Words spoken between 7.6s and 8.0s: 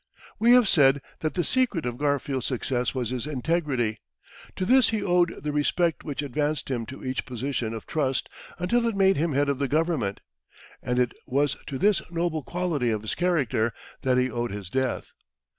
of